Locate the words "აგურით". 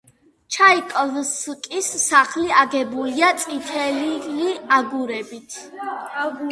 4.81-5.63